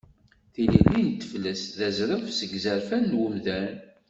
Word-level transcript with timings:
Tilelli 0.53 1.03
n 1.07 1.09
teflest 1.19 1.69
d 1.79 1.81
azref 1.87 2.25
seg 2.39 2.49
izerfan 2.57 3.03
n 3.11 3.17
wemdan. 3.19 3.69